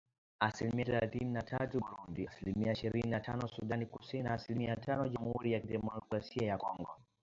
[0.39, 5.53] Asilimia thelathini na tatu Burundi ,asilimia ishirini na tano Sudan Kusini na asilimia tano Jamhuri
[5.53, 6.97] ya Kidemokrasia ya Kongo